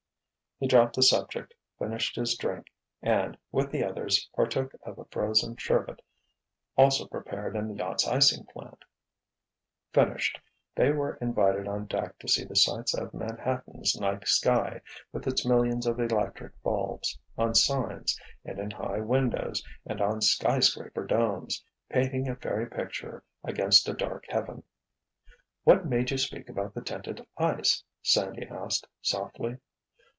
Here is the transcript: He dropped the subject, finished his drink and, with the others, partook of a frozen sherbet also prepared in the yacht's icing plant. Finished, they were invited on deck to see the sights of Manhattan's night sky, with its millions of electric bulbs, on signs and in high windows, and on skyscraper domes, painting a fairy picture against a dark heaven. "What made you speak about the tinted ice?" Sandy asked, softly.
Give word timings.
He 0.63 0.67
dropped 0.67 0.95
the 0.95 1.01
subject, 1.01 1.55
finished 1.79 2.15
his 2.15 2.35
drink 2.37 2.67
and, 3.01 3.35
with 3.51 3.71
the 3.71 3.83
others, 3.83 4.29
partook 4.35 4.75
of 4.83 4.99
a 4.99 5.05
frozen 5.05 5.55
sherbet 5.57 6.03
also 6.77 7.07
prepared 7.07 7.55
in 7.55 7.67
the 7.67 7.73
yacht's 7.73 8.07
icing 8.07 8.45
plant. 8.45 8.85
Finished, 9.91 10.39
they 10.75 10.91
were 10.91 11.15
invited 11.15 11.67
on 11.67 11.87
deck 11.87 12.19
to 12.19 12.27
see 12.27 12.43
the 12.45 12.55
sights 12.55 12.93
of 12.95 13.11
Manhattan's 13.11 13.99
night 13.99 14.27
sky, 14.27 14.81
with 15.11 15.25
its 15.25 15.43
millions 15.43 15.87
of 15.87 15.99
electric 15.99 16.61
bulbs, 16.61 17.17
on 17.39 17.55
signs 17.55 18.15
and 18.45 18.59
in 18.59 18.69
high 18.69 18.99
windows, 18.99 19.63
and 19.87 19.99
on 19.99 20.21
skyscraper 20.21 21.07
domes, 21.07 21.63
painting 21.89 22.29
a 22.29 22.35
fairy 22.35 22.69
picture 22.69 23.23
against 23.43 23.89
a 23.89 23.93
dark 23.93 24.25
heaven. 24.29 24.61
"What 25.63 25.87
made 25.87 26.11
you 26.11 26.19
speak 26.19 26.49
about 26.49 26.75
the 26.75 26.83
tinted 26.83 27.25
ice?" 27.35 27.83
Sandy 28.03 28.45
asked, 28.47 28.85
softly. 29.01 29.57